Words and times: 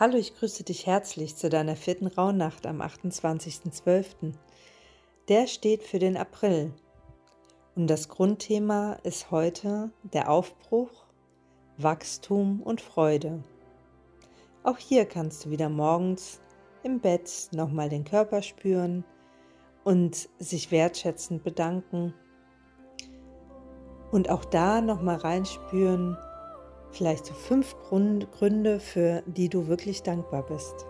Hallo, 0.00 0.16
ich 0.16 0.34
grüße 0.34 0.64
dich 0.64 0.86
herzlich 0.86 1.36
zu 1.36 1.50
deiner 1.50 1.76
vierten 1.76 2.06
Rauhnacht 2.06 2.66
am 2.66 2.80
28.12. 2.80 4.32
Der 5.28 5.46
steht 5.46 5.82
für 5.82 5.98
den 5.98 6.16
April. 6.16 6.72
Und 7.76 7.86
das 7.86 8.08
Grundthema 8.08 8.94
ist 9.02 9.30
heute 9.30 9.90
der 10.02 10.30
Aufbruch, 10.30 11.04
Wachstum 11.76 12.62
und 12.62 12.80
Freude. 12.80 13.44
Auch 14.62 14.78
hier 14.78 15.04
kannst 15.04 15.44
du 15.44 15.50
wieder 15.50 15.68
morgens 15.68 16.40
im 16.82 17.00
Bett 17.00 17.50
nochmal 17.52 17.90
den 17.90 18.04
Körper 18.04 18.40
spüren 18.40 19.04
und 19.84 20.30
sich 20.38 20.70
wertschätzend 20.70 21.44
bedanken. 21.44 22.14
Und 24.12 24.30
auch 24.30 24.46
da 24.46 24.80
nochmal 24.80 25.16
reinspüren, 25.16 26.16
Vielleicht 26.92 27.26
so 27.26 27.34
fünf 27.34 27.76
Gründe, 27.88 28.80
für 28.80 29.22
die 29.26 29.48
du 29.48 29.68
wirklich 29.68 30.02
dankbar 30.02 30.42
bist. 30.42 30.86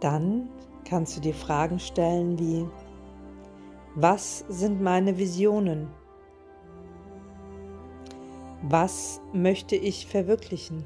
Dann 0.00 0.48
kannst 0.88 1.16
du 1.16 1.20
dir 1.20 1.34
Fragen 1.34 1.78
stellen 1.78 2.38
wie, 2.38 2.66
was 3.94 4.44
sind 4.48 4.80
meine 4.80 5.18
Visionen? 5.18 5.88
Was 8.62 9.20
möchte 9.32 9.76
ich 9.76 10.06
verwirklichen? 10.06 10.84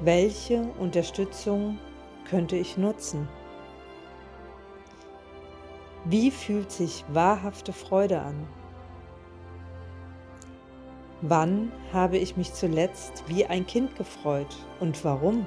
Welche 0.00 0.62
Unterstützung 0.78 1.78
könnte 2.28 2.56
ich 2.56 2.76
nutzen? 2.76 3.28
Wie 6.04 6.30
fühlt 6.30 6.70
sich 6.70 7.04
wahrhafte 7.08 7.72
Freude 7.72 8.20
an? 8.20 8.46
Wann 11.20 11.72
habe 11.92 12.16
ich 12.16 12.36
mich 12.36 12.54
zuletzt 12.54 13.24
wie 13.26 13.44
ein 13.44 13.66
Kind 13.66 13.96
gefreut 13.96 14.54
und 14.78 15.04
warum? 15.04 15.46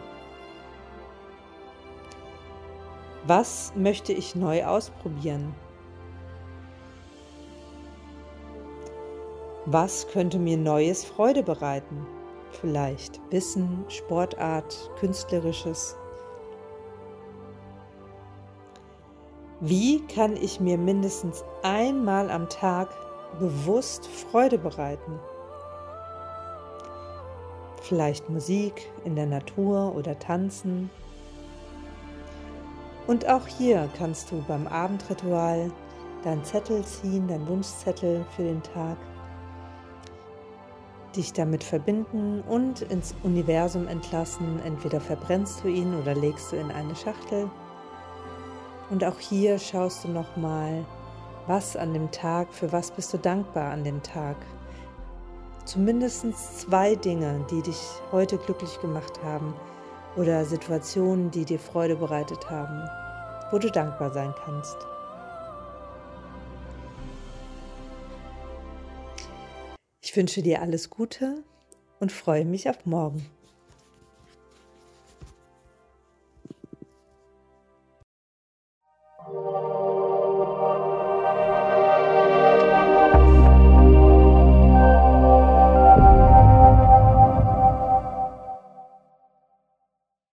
Was 3.26 3.72
möchte 3.76 4.12
ich 4.12 4.36
neu 4.36 4.66
ausprobieren? 4.66 5.56
Was 9.66 10.08
könnte 10.08 10.40
mir 10.40 10.58
Neues 10.58 11.06
Freude 11.06 11.44
bereiten? 11.44 12.06
Vielleicht 12.60 13.22
Wissen, 13.30 13.86
Sportart, 13.88 14.90
Künstlerisches. 15.00 15.96
Wie 19.64 20.02
kann 20.08 20.36
ich 20.36 20.60
mir 20.60 20.76
mindestens 20.76 21.44
einmal 21.62 22.32
am 22.32 22.50
Tag 22.50 22.90
bewusst 23.40 24.08
Freude 24.08 24.58
bereiten? 24.58 25.20
Vielleicht 27.84 28.28
Musik 28.28 28.92
in 29.06 29.16
der 29.16 29.28
Natur 29.28 29.94
oder 29.96 30.18
tanzen. 30.18 30.90
Und 33.06 33.30
auch 33.30 33.46
hier 33.46 33.88
kannst 34.00 34.32
du 34.32 34.44
beim 34.48 34.66
Abendritual 34.66 35.72
deinen 36.24 36.44
Zettel 36.44 36.84
ziehen, 36.84 37.28
deinen 37.28 37.48
Wunschzettel 37.48 38.26
für 38.36 38.44
den 38.44 38.64
Tag, 38.64 38.98
dich 41.16 41.34
damit 41.34 41.64
verbinden 41.64 42.42
und 42.50 42.82
ins 42.82 43.14
Universum 43.22 43.88
entlassen. 43.88 44.60
Entweder 44.66 45.00
verbrennst 45.00 45.64
du 45.64 45.68
ihn 45.68 45.94
oder 45.94 46.16
legst 46.16 46.52
du 46.52 46.56
in 46.56 46.72
eine 46.72 46.96
Schachtel 46.96 47.48
und 48.92 49.06
auch 49.06 49.20
hier 49.20 49.58
schaust 49.58 50.04
du 50.04 50.10
nochmal, 50.10 50.86
was 51.48 51.76
an 51.76 51.94
dem 51.94 52.12
Tag, 52.12 52.54
für 52.54 52.72
was 52.72 52.92
bist 52.92 53.14
du 53.14 53.18
dankbar 53.18 53.72
an 53.72 53.84
dem 53.84 54.04
Tag. 54.04 54.36
Zumindest 55.66 56.26
zwei 56.60 56.96
Dinge, 56.96 57.46
die 57.50 57.62
dich 57.62 57.80
heute 58.12 58.38
glücklich 58.38 58.80
gemacht 58.82 59.24
haben 59.24 59.54
oder 60.18 60.44
Situationen, 60.44 61.32
die 61.32 61.46
dir 61.46 61.58
Freude 61.58 61.96
bereitet 61.96 62.50
haben, 62.50 62.84
wo 63.52 63.58
du 63.58 63.72
dankbar 63.72 64.12
sein 64.12 64.34
kannst. 64.44 64.76
Ich 70.02 70.16
wünsche 70.18 70.42
dir 70.42 70.62
alles 70.62 70.90
Gute 70.90 71.44
und 72.02 72.12
freue 72.12 72.44
mich 72.44 72.70
auf 72.70 72.86
morgen. 72.86 73.26